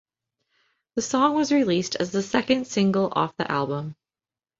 The 0.95 1.03
song 1.03 1.35
was 1.35 1.51
released 1.51 1.95
as 1.95 2.11
the 2.11 2.23
second 2.23 2.65
single 2.65 3.13
off 3.15 3.37
the 3.37 3.51
album. 3.51 3.95